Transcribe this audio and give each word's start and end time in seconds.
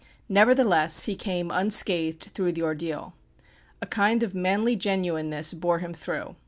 Nevertheless 0.29 1.03
he 1.03 1.15
came 1.15 1.51
unscathed 1.51 2.31
through 2.33 2.53
the 2.53 2.63
ordeal. 2.63 3.13
A 3.83 3.85
kind 3.85 4.23
of 4.23 4.33
manly 4.33 4.75
genuineness 4.75 5.53
bore 5.53 5.77
him 5.77 5.93
through. 5.93 6.35